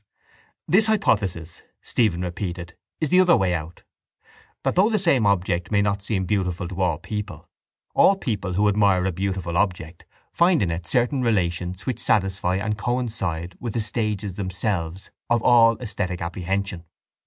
—This 0.67 0.87
hypothesis, 0.87 1.61
Stephen 1.83 2.21
repeated, 2.23 2.75
is 2.99 3.09
the 3.09 3.19
other 3.19 3.37
way 3.37 3.53
out: 3.53 3.83
that, 4.63 4.73
though 4.73 4.89
the 4.89 4.97
same 4.97 5.27
object 5.27 5.71
may 5.71 5.83
not 5.83 6.01
seem 6.01 6.25
beautiful 6.25 6.67
to 6.69 6.81
all 6.81 6.97
people, 6.97 7.47
all 7.93 8.15
people 8.15 8.53
who 8.53 8.67
admire 8.67 9.05
a 9.05 9.11
beautiful 9.11 9.57
object 9.59 10.05
find 10.33 10.63
in 10.63 10.71
it 10.71 10.87
certain 10.87 11.21
relations 11.21 11.85
which 11.85 11.99
satisfy 11.99 12.55
and 12.55 12.79
coincide 12.79 13.55
with 13.59 13.75
the 13.75 13.79
stages 13.79 14.33
themselves 14.33 15.11
of 15.29 15.43
all 15.43 15.77
esthetic 15.77 16.19
apprehension. 16.19 16.83